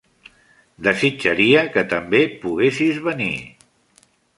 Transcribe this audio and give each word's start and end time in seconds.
Desitjaria 0.87 1.63
que 1.77 1.85
també 1.95 2.25
poguessis 2.47 3.03
venir. 3.11 3.33